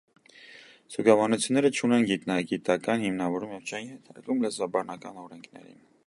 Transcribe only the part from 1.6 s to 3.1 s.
չունեն գիտական